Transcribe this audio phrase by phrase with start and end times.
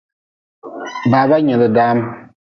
[1.11, 1.97] Baba nyili dam.